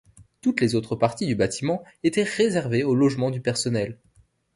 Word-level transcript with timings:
Toutes 0.41 0.61
les 0.61 0.73
autres 0.73 0.95
parties 0.95 1.27
du 1.27 1.35
bâtiment 1.35 1.83
étaient 2.01 2.23
réservées 2.23 2.83
au 2.83 2.95
logement 2.95 3.29
du 3.29 3.39
personnel. 3.39 3.99